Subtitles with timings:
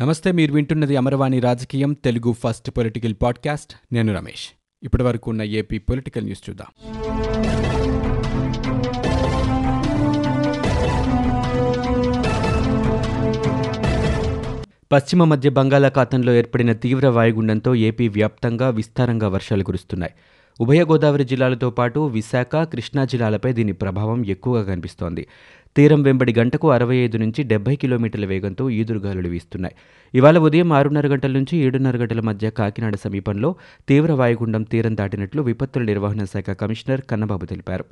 [0.00, 3.94] నమస్తే మీరు వింటున్నది అమరవాణి రాజకీయం తెలుగు ఫస్ట్ పొలిటికల్ పాడ్కాస్ట్.
[3.94, 4.48] నేను రమేష్.
[4.82, 6.66] ఇప్పటి వరకు ఉన్న ఏపీ పొలిటికల్ న్యూస్ చూద్దాం.
[14.92, 20.12] పశ్చిమ మధ్య బంగాళాఖాతంలో ఏర్పడిన తీవ్ర వాయుగుండంతో ఏపీ వ్యాప్తంగా విస్తారంగా వర్షాలు కురుస్తున్నాయి.
[20.60, 25.26] ఉభయ గోదావరి జిల్లాలతో పాటు విశాఖ కృష్ణా జిల్లాలపై దీని ప్రభావం ఎక్కువగా కనిపిస్తోంది.
[25.76, 29.74] తీరం వెంబడి గంటకు అరవై ఐదు నుంచి డెబ్బై కిలోమీటర్ల వేగంతో ఈదురుగాలులు వీస్తున్నాయి.
[30.14, 33.56] ఇవాళ ఉదయం ఆరున్నర గంటల నుంచి ఏడున్నర గంటల మధ్య కాకినాడ సమీపంలో
[33.88, 37.84] తీవ్ర వాయుగుండం తీరం దాటినట్లు విపత్తుల నిర్వహణ శాఖ కమిషనర్ కన్నబాబు తెలిపారు.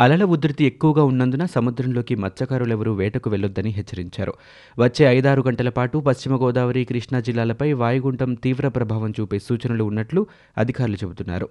[0.00, 4.34] అలల ఉధృతి ఎక్కువగా ఉన్నందున సముద్రంలోకి మత్స్యకారులెవరూ వేటకు వెళ్ళొద్దని హెచ్చరించారు.
[4.78, 10.26] వచ్చే ఐదారు గంటల పాటు పశ్చిమ గోదావరి కృష్ణా జిల్లాలపై వాయుగుండం తీవ్ర ప్రభావం చూపే సూచనలు ఉన్నట్లు
[10.58, 11.48] అధికారులు చెబుతున్నారు.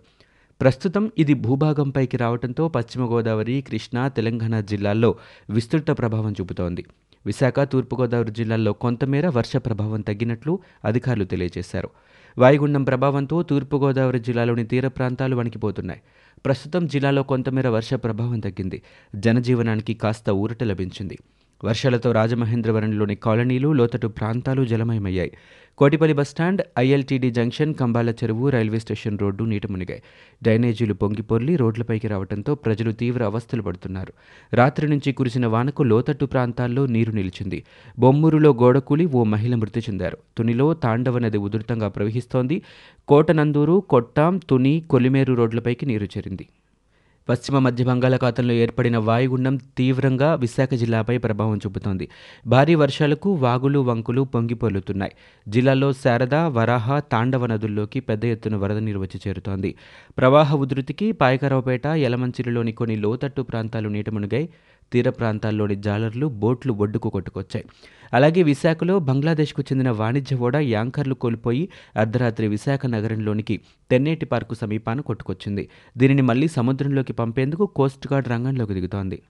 [0.62, 5.16] ప్రస్తుతం ఇది భూభాగంపైకి రావడంతో పశ్చిమ గోదావరి కృష్ణా తెలంగాణ జిల్లాల్లో
[5.50, 6.86] విస్తృత ప్రభావం చూపుతోంది.
[7.26, 11.90] విశాఖ తూర్పుగోదావరి జిల్లాల్లో కొంతమేర వర్ష ప్రభావం తగ్గినట్లు అధికారులు తెలియజేశారు.
[12.38, 16.02] వాయుగుండం ప్రభావంతో తూర్పుగోదావరి జిల్లాలోని తీర ప్రాంతాలు వణికిపోతున్నాయి.
[16.46, 18.82] ప్రస్తుతం జిల్లాలో కొంతమేర వర్ష ప్రభావం తగ్గింది.
[19.16, 21.20] జనజీవనానికి కాస్త ఊరట లభించింది.
[21.64, 25.32] వర్షాలతో రాజమహేంద్రవరంలోని కాలనీలు లోతట్టు ప్రాంతాలు జలమయమయ్యాయి.
[25.78, 30.02] Kotipalli bus stand ILTD junction Kambala Cheruvu railway station road నీట మునిగాయి
[30.44, 34.14] డ్రైనేజీలు పొంగిపొర్లి రోడ్లపైకి రావడంతో ప్రజలు తీవ్ర అవస్థలు పడుతున్నారు.
[34.54, 37.64] రాత్రి నుంచి కురిసిన వానకు లోతట్టు ప్రాంతాల్లో నీరు నిలిచింది.
[38.00, 40.18] బొమ్మూరులో గోడకూలి ఓ మహిళ మృతి చెందారు.
[40.38, 42.62] తునిలో తాండవ నది ఉధృతంగా ప్రవహిస్తోంది.
[43.08, 46.48] కోటనందూరు కొట్టాం తుని కొలిమేరు రోడ్లపైకి నీరు చేరింది.
[47.30, 52.10] పశ్చిమ మధ్య బంగాళాఖాతంలో ఏర్పడిన వాయుగుండం తీవ్రంగా విశాఖ జిల్లాపై ప్రభావం చూపుతోంది.
[52.48, 55.14] భారీ వర్షాలకు వాగులు వంకులు పొంగిపొర్లుతున్నాయి
[55.48, 59.76] జిల్లాలో శారద వరాహ తాండవ నదుల్లోకి పెద్ద ఎత్తున వరద నీరు వచ్చి చేరుతోంది.
[60.18, 64.50] ప్రవాహ ఉధృతికి పాయకరావుపేట యలమంచిలిలోని కొన్ని లోతట్టు ప్రాంతాలు నీటమునిగాయి
[64.94, 67.66] తీర ప్రాంతాల్లోని జాలర్లు బోట్లు ఒడ్డుకు కొట్టుకొచ్చాయి.
[68.14, 73.60] అలాగే విశాఖలో బంగ్లాదేశ్కు చెందిన వాణిజ్య ఓడ యాంకర్లు కోల్పోయి అర్ధరాత్రి విశాఖ నగరంలోనికి
[73.92, 75.70] తెన్నేటి పార్కు సమీపాన కొట్టుకొచ్చింది.
[75.98, 79.22] దీనిని మళ్ళీ సముద్రంలోకి పంపేందుకు కోస్ట్ గార్డ్ రంగంలోకి దిగుతోంది.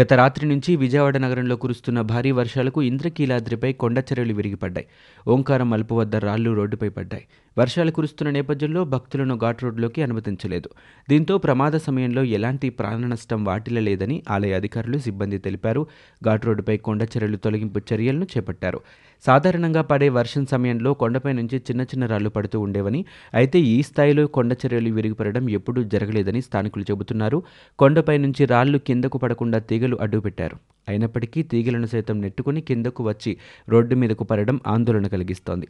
[0.00, 4.86] గత రాత్రి నుంచి విజయవాడ నగరంలో కురుస్తున్న భారీ వర్షాలకు ఇంద్రకీలాద్రిపై కొండచర్యలు విరిగిపడ్డాయి.
[5.28, 7.24] ఓంకారం మలుపు వద్ద రాళ్ళు రోడ్డుపై పడ్డాయి.
[7.58, 10.70] వర్షాలు కురుస్తున్న నేపథ్యంలో భక్తులను ఘాట్ రోడ్లోకి అనుమతించలేదు.
[11.10, 15.86] దీంతో ప్రమాద సమయంలో ఎలాంటి ప్రాణ నష్టం వాటిల్లలేదని ఆలయ అధికారులు సిబ్బంది తెలిపారు.
[16.24, 18.80] ఘాట్ రోడ్డుపై కొండచర్యలు తొలగింపు చర్యలను చేపట్టారు.
[19.26, 24.52] సాధారణంగా పడే వర్షం సమయంలో కొండపై నుంచి చిన్న చిన్న రాళ్ళు పడుతూ ఉండేవని అయితే ఈ స్థాయిలో కొండ
[24.62, 27.42] చర్యలు విరిగిపడడం ఎప్పుడూ జరగలేదని స్థానికులు చెబుతున్నారు.
[27.78, 30.56] కొండపై నుంచి రాళ్ళు కిందకు పడకుండా తీగలు అడ్డుపెట్టారు.
[30.88, 33.36] అయినప్పటికీ తీగలను సైతం నెట్టుకుని కిందకు వచ్చి
[33.68, 35.68] రోడ్డు మీదకు పడడం ఆందోళన కలిగిస్తోంది.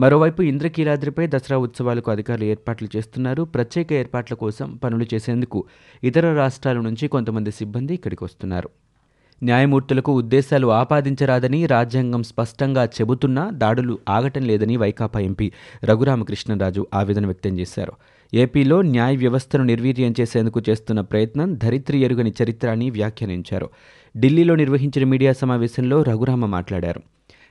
[0.00, 3.44] మరోవైపు ఇంద్రకీలాద్రిపై దసరా ఉత్సవాలకు అధికారులు ఏర్పాట్లు చేస్తున్నారు.
[3.44, 5.64] ప్రత్యేక ఏర్పాట్ల కోసం పనులు చేసేందుకు
[6.02, 8.70] ఇతర రాష్ట్రాల నుంచి కొంతమంది సిబ్బంది ఇక్కడికి వస్తున్నారు.
[9.42, 15.52] న్యాయమూర్తులకు ఉద్దేశాలు ఆపాదించరాదని రాజ్యాంగం స్పష్టంగా చెబుతున్నా దాడులు ఆగటం లేదని వైకాపా ఎంపీ
[15.84, 17.92] రఘురామకృష్ణరాజు ఆవేదన వ్యక్తం చేశారు.
[18.34, 23.68] ఏపీలో న్యాయ వ్యవస్థను నిర్వీర్యం చేసేందుకు చేస్తున్న ప్రయత్నం ధరిత్రి ఎరుగని చరిత్ర అని వ్యాఖ్యానించారు.
[24.18, 27.02] ఢిల్లీలో నిర్వహించిన మీడియా సమావేశంలో రఘురామ మాట్లాడారు.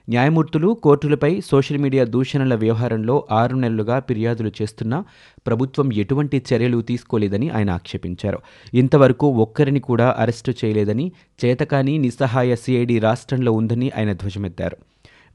[0.10, 5.06] న్యాయమూర్తులు కోర్టులపై సోషల్ మీడియా దూషణల వ్యవహారంలో ఆరు నెలలుగా ఫిర్యాదులు చేస్తున్నా
[5.48, 8.40] ప్రభుత్వం ఎటువంటి చర్యలు తీసుకోలేదని ఆయన ఆక్షేపించారు.
[8.74, 11.12] ఇంతవరకు ఒక్కరిని కూడా అరెస్టు చేయలేదని
[11.46, 14.78] చేతకాని నిస్సహాయ సిఐడి రాష్ట్రంలో ఉందని ఆయన ధ్వజమెత్తారు.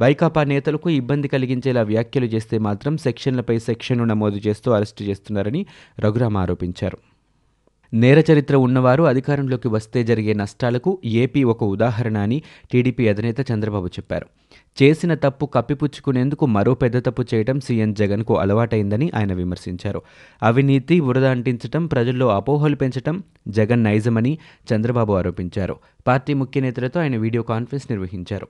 [0.01, 5.67] వైకాపా నేతలకు ఇబ్బంది కలిగించేలా వ్యాఖ్యలు చేస్తే మాత్రం సెక్షన్లపై సెక్షన్లు నమోదు చేస్తూ అరెస్టు చేస్తున్నారని
[6.01, 6.99] రఘురామ ఆరోపించారు.
[7.95, 14.27] నేర చరిత్ర ఉన్నవారు అధికారంలోకి వస్తే జరిగే నష్టాలకు ఏపీ ఒక ఉదాహరణ అని టీడీపీ అధినేత చంద్రబాబు చెప్పారు.
[14.83, 20.03] చేసిన తప్పు కప్పిపుచ్చుకునేందుకు మరో పెద్ద తప్పు చేయడం సీఎం జగన్కు అలవాటైందని ఆయన విమర్శించారు.
[20.43, 24.39] అవినీతి బురద అంటించటం ప్రజల్లో అపోహలు పెంచటం జగన్ నైజమని
[24.75, 25.77] చంద్రబాబు ఆరోపించారు.
[26.07, 28.49] పార్టీ ముఖ్య నేతలతో ఆయన వీడియో కాన్ఫరెన్స్ నిర్వహించారు.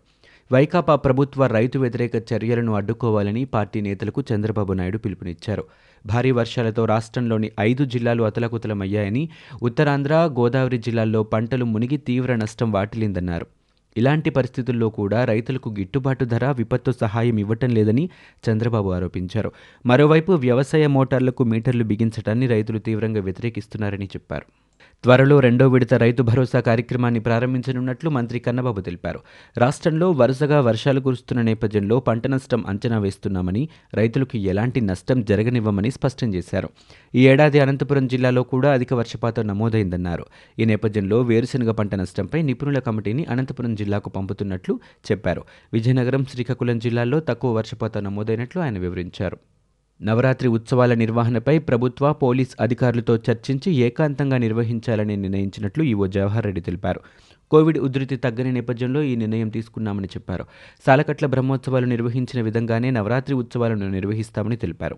[0.53, 5.65] వైకాపా ప్రభుత్వ రైతు వ్యతిరేక చర్యలను అడ్డుకోవాలని పార్టీ నేతలకు చంద్రబాబు నాయుడు పిలుపునిచ్చారు.
[6.07, 9.29] భారీ వర్షాలతో రాష్ట్రంలోని ఐదు జిల్లాలు అతలకుతలమయ్యాయని
[9.63, 13.47] ఉత్తరాంధ్ర గోదావరి జిల్లాల్లో పంటలు మునిగి తీవ్ర నష్టం వాటిల్లిందన్నారు.
[13.97, 18.11] ఇలాంటి పరిస్థితుల్లో కూడా రైతులకు గిట్టుబాటు ధర విపత్తు సహాయం ఇవ్వటం లేదని
[18.51, 19.53] చంద్రబాబు ఆరోపించారు.
[19.87, 24.66] మరోవైపు వ్యవసాయ మోటార్లకు మీటర్లు బిగించడాన్ని రైతులు తీవ్రంగా వ్యతిరేకిస్తున్నారని చెప్పారు.
[25.03, 29.21] త్వరలో రెండో విడత రైతు భరోసా కార్యక్రమాన్ని ప్రారంభించనున్నట్లు మంత్రి కన్నబాబు తెలిపారు.
[29.59, 36.69] రాష్ట్రంలో వరుసగా వర్షాలు కురుస్తున్న నేపథ్యంలో పంట నష్టం అంచనా వేస్తున్నామని రైతులకు ఎలాంటి నష్టం జరగనివ్వమని స్పష్టం చేశారు.
[37.15, 40.27] ఈ ఏడాది అనంతపురం జిల్లాలో కూడా అధిక వర్షపాతం నమోదైందన్నారు.
[40.59, 44.81] ఈ నేపథ్యంలో వేరుశనగ పంట నష్టంపై నిపుణుల కమిటీని అనంతపురం జిల్లాకు పంపుతున్నట్లు
[45.13, 45.45] చెప్పారు.
[45.73, 49.39] విజయనగరం శ్రీకాకుళం జిల్లాల్లో తక్కువ వర్షపాతం నమోదైనట్లు ఆయన వివరించారు.
[50.03, 57.01] నవరాత్రి ఉత్సవాల నిర్వహణపై ప్రభుత్వ పోలీస్ అధికారులతో చర్చించి ఏకాంతంగా నిర్వహించాలని నిర్ణయించినట్లు ఈవో జవహర్ రెడ్డి తెలిపారు.
[57.51, 60.45] కోవిడ్ ఉధృతి తగ్గని నేపథ్యంలో ఈ నిర్ణయం తీసుకున్నామని చెప్పారు.
[60.87, 64.97] సాలకట్ల బ్రహ్మోత్సవాలు నిర్వహించిన విధంగానే నవరాత్రి ఉత్సవాలను నిర్వహిస్తామని తెలిపారు.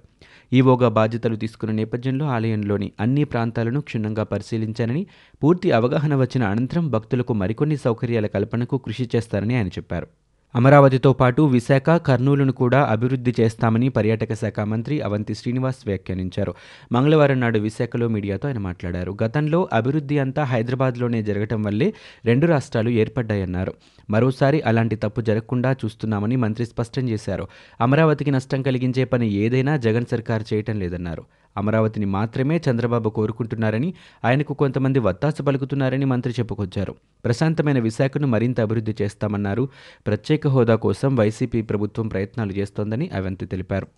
[0.52, 5.06] ఈవోగా బాధ్యతలు తీసుకున్న నేపథ్యంలో ఆలయంలోని అన్ని ప్రాంతాలను క్షుణ్ణంగా పరిశీలించానని
[5.42, 10.06] పూర్తి అవగాహన వచ్చిన అనంతరం భక్తులకు మరికొన్ని సౌకర్యాల కల్పనకు కృషి చేస్తారని ఆయన చెప్పారు.
[10.54, 16.54] అమరావతితో పాటు విశాఖ కర్నూలును కూడా అభివృద్ధి చేస్తామని పర్యాటక శాఖ మంత్రి అవంతి శ్రీనివాస్ వ్యాఖ్యానించారు.
[16.92, 19.16] మంగళవారం నాడు విశాఖలో మీడియాతో ఆయన మాట్లాడారు.
[19.24, 23.74] గతంలో అభివృద్ధి అంతా హైదరాబాద్లోనే జరగటం వల్లే రెండు రాష్ట్రాలు ఏర్పడ్డాయన్నారు.
[24.10, 27.48] మరోసారి అలాంటి తప్పు జరగకుండా చూస్తున్నామని మంత్రి స్పష్టం చేశారు.
[27.80, 31.24] అమరావతికి నష్టం కలిగించే పని ఏదైనా జగన్ సర్కార్ చేయటం లేదన్నారు.
[31.58, 33.94] అమరావతిని మాత్రమే చంద్రబాబు కోరుకుంటున్నారని
[34.24, 36.94] ఆయనకు కొంతమంది వత్తాసు పలుకుతున్నారని మంత్రి చెప్పుకొచ్చారు.
[37.24, 39.68] ప్రశాంతమైన విశాఖను మరింత అభివృద్ధి చేస్తామన్నారు.
[40.06, 43.88] ప్రత్యేక హోదా కోసం వైసీపీ ప్రభుత్వం ప్రయత్నాలు చేస్తోందని అవంతి తెలిపారు.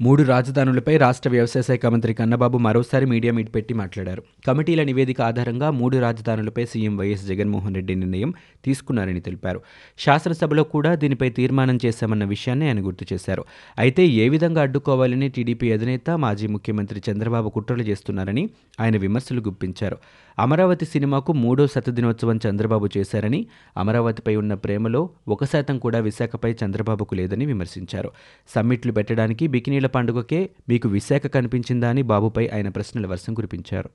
[0.00, 4.22] మూడు రాజధానులపై రాష్ట్ర వ్యవసాయ శాఖ మంత్రి కన్నబాబు మరోసారి మీడియా మీట్ పెట్టి మాట్లాడారు.
[4.48, 8.34] కమిటీల నివేదిక ఆధారంగా మూడు రాజధానులపై సీఎం వైఎస్ జగన్మోహన్ రెడ్డి నిర్ణయం
[8.64, 9.60] తీసుకున్నారని తెలిపారు.
[9.98, 13.44] శాసనసభలో కూడా దీనిపై తీర్మానం చేశామన్న విషయాన్ని ఆయన గుర్తు చేశారు.
[13.78, 18.50] అయితే ఏ విధంగా అడ్డుకోవాలని టీడీపీ అధినేత మాజీ ముఖ్యమంత్రి చంద్రబాబు కుట్రలు చేస్తున్నారని
[18.80, 19.98] ఆయన విమర్శలు గుప్పించారు.
[20.38, 23.46] అమరావతి సినిమాకు మూడో శతదినోత్సవం చంద్రబాబు చేశారని
[23.76, 28.10] అమరావతిపై ఉన్న ప్రేమలో ఒక శాతం కూడా విశాఖపై చంద్రబాబుకు లేదని విమర్శించారు.
[28.48, 29.46] సమ్మిట్లు పెట్టడానికి
[29.82, 33.90] బికినీల పండుగకే మీకు విశాఖ కనిపించిందా అని బాబుపై ఆయన ప్రశ్నల వర్షం కురిపించారు.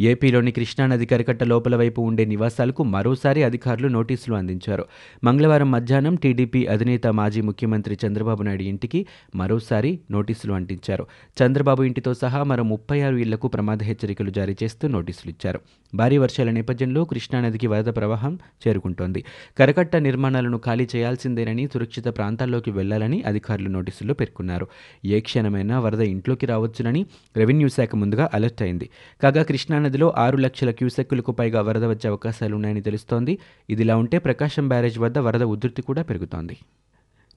[0.00, 4.84] ఏపీలోని కృష్ణానది కరికట్ట లోపల వైపు ఉండే నివాసాలకు మరోసారి అధికారులు నోటీసులు అందించారు.
[5.24, 11.06] మంగళవారం మధ్యాహ్నం టీడీపీ అధినేత మాజీ ముఖ్యమంత్రి చంద్రబాబు నాయుడు ఇంటికి మరోసారి నోటీసులు అంటించారు.
[11.38, 15.60] చంద్రబాబు ఇంటితో సహా మరో ముప్పై ఆరు ఇళ్ళకు ప్రమాద హెచ్చరికలు జారీ చేస్తూ నోటీసులు ఇచ్చారు.
[15.94, 19.24] భారీ వర్షాల నేపథ్యంలో కృష్ణానదికి వరద ప్రవాహం చేరుకుంటోంది.
[19.58, 24.66] కరకట్ట నిర్మాణాలను ఖాళీ చేయాల్సిందేనని సురక్షిత ప్రాంతాల్లోకి వెళ్ళాలని అధికారులు నోటీసుల్లో పేర్కొన్నారు.
[25.04, 27.06] ఏ క్షణమైనా వరద ఇంట్లోకి రావచ్చునని
[27.36, 28.90] రెవెన్యూ శాఖ ముందుగా అలర్ట్ అయింది.
[29.22, 33.38] కాగా కృష్ణా నదిలో ఆరు లక్షల క్యూసెక్కులకు పైగా వరద వచ్చే అవకాశాలున్నాయని తెలుస్తోంది.
[33.70, 36.56] ఇదిలా ఉంటే ప్రకాశం బ్యారేజ్ వద్ద వరద ఉధృతి కూడా పెరుగుతోంది.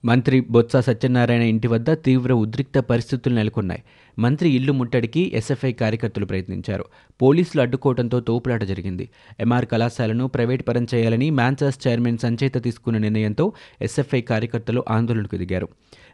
[0.06, 3.84] మంత్రి బొత్స సత్యనారాయణ ఇంటి వద్ద తీవ్ర ఉద్రిక్త పరిస్థితులు నెలకొన్నాయి.
[4.19, 6.86] మంత్రి ఇల్లు ముట్టడికి ఎస్ఎఫ్ఐ కార్యకర్తలు ప్రయత్నించారు.
[7.22, 9.10] పోలీసులు అడ్డుకోవడంతో తోపులాట జరిగింది.
[9.40, 15.69] ఎంఆర్ కళాశాలను ప్రైవేట్ పరం చేయాలని మ్యాన్సాస్ చైర్మన్ సంచేత తీసుకున్న నిర్ణయంతో ఎస్ఎఫ్ఐ కార్యకర్తలు ఆందోళనకు దిగారు.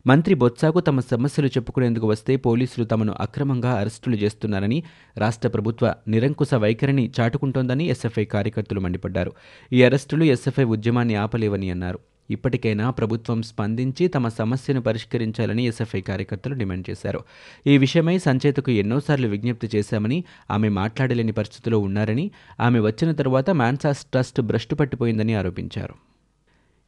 [0.07, 4.83] మంత్రి బొత్సాకు తమ సమస్యలు చెప్పుకునేందుకు వస్తే పోలీసులు తమను అక్రమంగా అరెస్టులు చేస్తున్నారని
[5.17, 9.33] రాష్ట్ర ప్రభుత్వ నిరంకుశ వైఖరిని చాటుకుంటోందని ఎస్ఎఫ్ఐ కార్యకర్తలు మండిపడ్డారు.
[9.73, 11.99] ఈ అరెస్టులు ఎస్ఎఫ్ఐ ఉద్యమాన్ని ఆపలేవని అన్నారు.
[12.29, 17.19] ఇప్పటికైనా ప్రభుత్వం స్పందించి తమ సమస్యను పరిష్కరించాలని ఎస్ఎఫ్ఐ కార్యకర్తలు డిమాండ్ చేశారు.
[17.67, 24.41] ఈ విషయమై సంచేతకు ఎన్నోసార్లు విజ్ఞప్తి చేశామని ఆమె మాట్లాడలేని పరిస్థితిలో ఉన్నారని ఆమె వచ్చిన తరువాత మాన్సాస్ ట్రస్ట్
[24.41, 26.11] భ్రష్టు పట్టిపోయిందని ఆరోపించారు.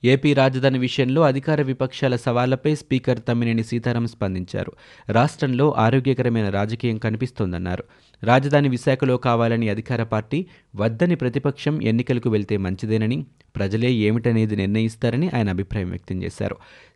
[0.05, 4.71] ఏపీ రాజధాని విషయంలో అధికార విపక్షాల సవాళ్ళపై స్పీకర్ తమ్మినేని సీతారాం స్పందించారు.
[5.09, 7.83] రాష్ట్రంలో ఆరోగ్యకరమైన రాజకీయం కనిపిస్తోందన్నారు.
[8.23, 10.45] రాజధాని విశాఖలో కావాలని అధికార పార్టీ
[10.75, 16.55] వద్దని ప్రతిపక్షం ఎన్నికలకు వెళ్తే మంచిదేనని ప్రజలే ఏమిటనేది నిర్ణయిస్తారని ఆయన అభిప్రాయం వ్యక్తం చేశారు.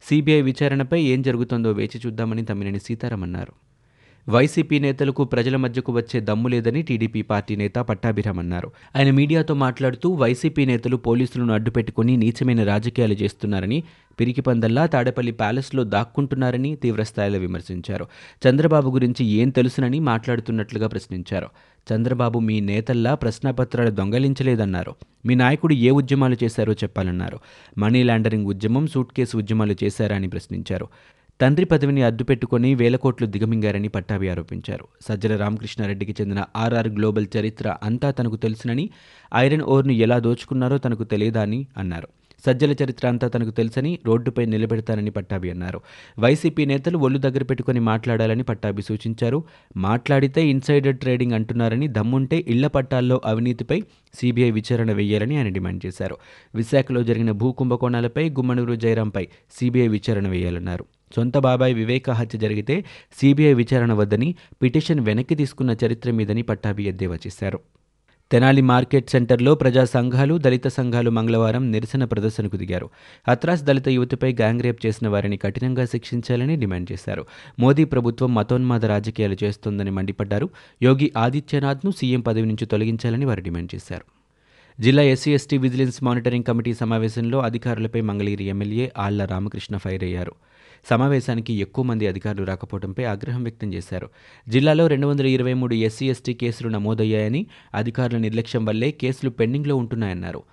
[0.09, 3.66] సిబిఐ విచారణపై ఏం జరుగుతుందో వేచి చూద్దామని తమ్మినేని సీతారాం అన్నారు
[4.29, 8.71] వైసీపీ నేతలకు ప్రజల మధ్యకు వచ్చే దమ్ము లేదని టీడీపీ పార్టీ నేత పట్టాభిరామ్ అన్నారు.
[8.95, 13.83] ఆయన మీడియాతో మాట్లాడుతూ వైసీపీ నేతలు పోలీసులను అడ్డుపెట్టుకుని నీచమైన రాజకీయాలు చేస్తున్నారని
[14.19, 18.07] పిరికిపందల్లా తాడేపల్లి ప్యాలెస్లో దాక్కుంటున్నారని తీవ్రస్థాయిలో విమర్శించారు.
[18.49, 21.47] చంద్రబాబు గురించి ఏం తెలుసునని మాట్లాడుతున్నట్లుగా ప్రశ్నించారు.
[21.93, 24.95] చంద్రబాబు మీ నేతల్లా ప్రశ్నాపత్రాలు దొంగలించలేదన్నారు.
[25.25, 27.39] మీ నాయకుడు ఏ ఉద్యమాలు చేశారో చెప్పాలన్నారు.
[27.77, 30.87] మనీ లాండరింగ్ ఉద్యమం సూట్ కేసు ఉద్యమాలు చేశారా అని ప్రశ్నించారు.
[31.41, 34.87] తండ్రి పదవిని అడ్డుపెట్టుకుని వేల కోట్లు దిగమింగారని పట్టాభి ఆరోపించారు.
[35.01, 38.89] సజ్జల రామకృష్ణారెడ్డికి చెందిన ఆర్ఆర్ గ్లోబల్ చరిత్ర అంతా తనకు తెలుసునని
[39.35, 42.07] ఐరన్ ఓర్ను ఎలా దోచుకున్నారో తనకు తెలియదా అని అన్నారు.
[42.45, 45.81] సజ్జల చరిత్ర అంతా తనకు తెలుసని రోడ్డుపై నిలబెడతానని పట్టాభి అన్నారు.
[46.19, 49.43] వైసీపీ నేతలు ఒళ్ళు దగ్గర పెట్టుకుని మాట్లాడాలని పట్టాభి సూచించారు.
[49.77, 56.17] మాట్లాడితే ఇన్సైడర్ ట్రేడింగ్ అంటున్నారని దమ్ముంటే ఇళ్ళ పట్టాల్లో అవినీతిపై సీబీఐ విచారణ వేయాలని ఆయన డిమాండ్ చేశారు.
[56.55, 60.85] విశాఖలో జరిగిన భూ కుంభకోణాలపై గుమ్మనూరు జయరాంపై సీబీఐ విచారణ వేయాలన్నారు.
[61.15, 62.85] సొంత బాబాయ్ వివేక హత్య జరిగితే
[63.21, 67.59] సీబీఐ విచారణ వద్దని పిటిషన్ వెనక్కి తీసుకున్న చరిత్ర మీదని పట్టాభి ఎద్దేవా చేశారు.
[68.31, 72.89] తెనాలి మార్కెట్ సెంటర్లో ప్రజా సంఘాలు దళిత సంఘాలు మంగళవారం నిరసన ప్రదర్శనకు దిగారు.
[73.29, 77.25] హత్రాస్ దళిత యువతిపై గ్యాంగ్ రేప్ చేసిన వారిని కఠినంగా శిక్షించాలని డిమాండ్ చేశారు.
[77.59, 80.49] మోదీ ప్రభుత్వం మతోన్మాద రాజకీయాలు చేస్తోందని మండిపడ్డారు.
[80.83, 84.03] యోగి ఆదిత్యనాథ్ను సీఎం పదవి నుంచి తొలగించాలని వారు డిమాండ్ చేశారు.
[84.81, 90.31] జిల్లా SC ST vigilance monitoring committee సమావేశంలో అధికారులపై మంగళగిరి ఎమ్మెల్యే ఆళ్ళ రామకృష్ణ ఫైర్ అయ్యారు.
[90.85, 94.09] సమావేశానికి ఎక్కువ మంది అధికారులు రాకపోవడంపై ఆగ్రహం వ్యక్తం చేశారు.
[94.49, 100.43] జిల్లాలో రెండు వందల ఇరవై మూడు ఎస్సీ ఎస్టీ కేసులు నమోదయ్యాయని అధికారుల నిర్లక్ష్యం వల్లే కేసులు పెండింగ్లో ఉంటున్నాయన్నారు.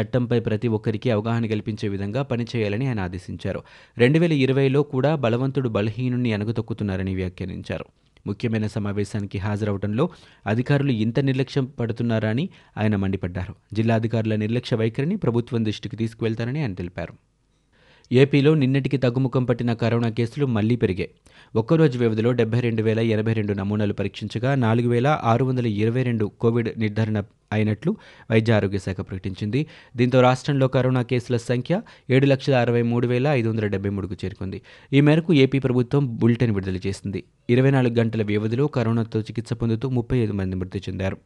[0.00, 3.62] చట్టంపై ప్రతి ఒక్కరికి అవగాహన కల్పించే విధంగా పనిచేయాలని ఆయన ఆదేశించారు.
[3.98, 7.84] రెండు వేల ఇరవైలో కూడా బలవంతుడు బలహీనుణ్ణి అణగతొక్కుతున్నారని వ్యాఖ్యానించారు.
[8.26, 10.10] ముఖ్యమైన సమావేశానికి హాజరవడంలో
[10.46, 12.48] అధికారులు ఇంత నిర్లక్ష్యం పడుతున్నారని
[12.78, 13.54] ఆయన మండిపడ్డారు.
[13.72, 17.14] జిల్లా అధికారుల నిర్లక్ష్య వైఖరిని ప్రభుత్వం దృష్టికి తీసుకువెళ్తారని ఆయన తెలిపారు.
[18.12, 21.10] ఏపీలో నిన్నటికి తగ్గుముఖం పట్టిన కరోనా కేసులు మళ్ళీ పెరిగాయి.
[21.56, 26.32] ఒక్కరోజు వ్యవధిలో డెబ్బై రెండు వేల ఎనభై రెండు నమూనాలు పరీక్షించగా నాలుగు వేల ఆరు వందల ఇరవై రెండు
[26.40, 27.96] కోవిడ్ నిర్ధారణ అయినట్లు
[28.30, 29.66] వైద్య ఆరోగ్య శాఖ ప్రకటించింది.
[29.96, 31.80] దీంతో రాష్ట్రంలో కరోనా కేసుల సంఖ్య
[32.10, 34.62] ఏడు లక్షల అరవై మూడు వేల ఐదు వందల డెబ్బై మూడుకు చేరుకుంది.
[34.92, 37.24] ఈ మేరకు ఏపీ ప్రభుత్వం బులెటిన్ విడుదల చేసింది.
[37.50, 41.16] ఇరవై నాలుగు గంటల వ్యవధిలో కరోనాతో చికిత్స పొందుతూ ముప్పై ఐదు మంది మృతి చెందారు.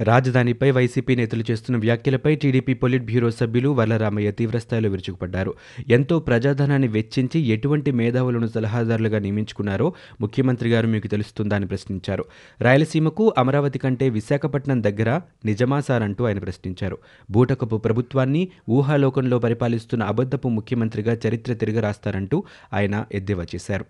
[0.00, 5.54] రాజధానిపై వైసీపీ నేతలు చేస్తున్న వ్యాఖ్యలపై టీడీపీ పొలిట్ బ్యూరో సభ్యులు వరలరామయ్య తీవ్రస్థాయిలో విరుచుకుపడ్డారు.
[5.88, 12.24] ఎంతో ప్రజాధనాన్ని వెచ్చించి ఎటువంటి మేధావులను సలహాదారులుగా నియమించుకున్నారో ముఖ్యమంత్రి గారు మీకు తెలుస్తుందా అని ప్రశ్నించారు.
[12.60, 16.98] రాయలసీమకు అమరావతి కంటే విశాఖపట్నం దగ్గర నిజమా సార్ అంటూ ఆయన ప్రశ్నించారు.
[17.30, 23.84] బూటకపు ప్రభుత్వాన్ని ఊహాలోకంలో పరిపాలిస్తున్న అబద్ధపు ముఖ్యమంత్రిగా చరిత్ర తిరగరాస్తారంటూ ఆయన ఎద్దేవా చేశారు.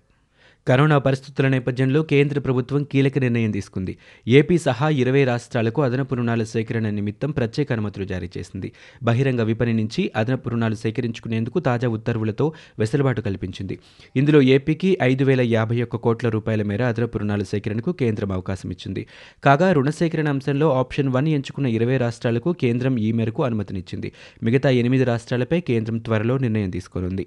[0.69, 3.99] కరోనా పరిస్థితుల నేపథ్యంలో కేంద్ర ప్రభుత్వం కీలక నిర్ణయం తీసుకుంది.
[4.29, 8.73] ఏపీ సహా ఇరవై రాష్ట్రాలకు అదనపు రుణాల సేకరణ నిమిత్తం ప్రత్యేక అనుమతులు జారీ చేసింది.
[9.03, 13.79] బహిరంగ విపణి నుంచి అదనపు రుణాలు సేకరించుకునేందుకు తాజా ఉత్తర్వులతో వెసులుబాటు కల్పించింది.
[14.17, 19.07] ఇందులో ఏపీకి ఐదు వేల యాభై ఒక్క కోట్ల రూపాయల మేర అదనపు రుణాల సేకరణకు కేంద్రం అవకాశం ఇచ్చింది.
[19.45, 24.13] కాగా రుణ సేకరణ అంశంలో ఆప్షన్ వన్ ఎంచుకున్న ఇరవై రాష్ట్రాలకు కేంద్రం ఈ మేరకు అనుమతినిచ్చింది.
[24.43, 27.27] మిగతా ఎనిమిది రాష్ట్రాలపై కేంద్రం త్వరలో నిర్ణయం తీసుకోనుంది.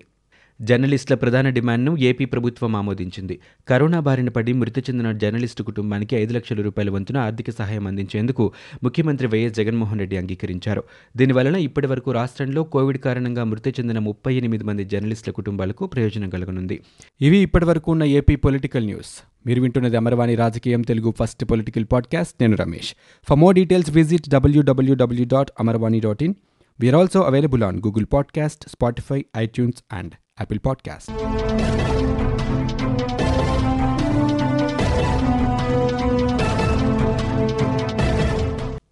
[0.61, 3.39] జర్నలిస్టుల ప్రధాన డిమాండ్ను ఏపీ ప్రభుత్వం ఆమోదించింది.
[3.67, 8.51] కరోనా బారిన పడి మృతి చెందిన జర్నలిస్టు కుటుంబానికి ఐదు లక్షల రూపాయల వంతున ఆర్థిక సహాయం అందించేందుకు
[8.83, 10.83] ముఖ్యమంత్రి వైఎస్ జగన్మోహన్ రెడ్డి అంగీకరించారు.
[11.17, 16.79] దీనివలన ఇప్పటి వరకు రాష్ట్రంలో కోవిడ్ కారణంగా మృతి చెందిన ముప్పై ఎనిమిది మంది జర్నలిస్టుల కుటుంబాలకు ప్రయోజనం కలగనుంది.
[17.21, 19.23] ఇవి ఇప్పటి వరకు ఉన్న ఏపీ పొలిటికల్ న్యూస్.
[19.47, 22.33] మీరు వింటున్నది అమరవాణి రాజకీయం తెలుగు ఫస్ట్ పొలిటికల్ పాడ్కాస్ట్.
[22.41, 22.93] నేను Ramesh.
[23.29, 26.33] For more details visit WWW dot Amarvani dot in
[26.79, 31.96] we're also available on Google podcast Spotify iTunes and Apple Podcast.